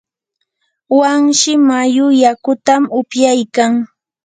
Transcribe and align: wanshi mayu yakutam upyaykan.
wanshi 0.99 1.51
mayu 1.67 2.07
yakutam 2.23 2.83
upyaykan. 2.99 3.71